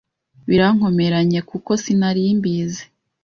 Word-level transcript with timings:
Birankomeranye 0.47 1.39
kuko 1.49 1.71
sinarimbizi 1.83 2.83